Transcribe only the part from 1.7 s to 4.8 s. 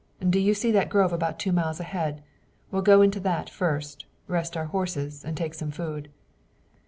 ahead? We'll go into that first, rest our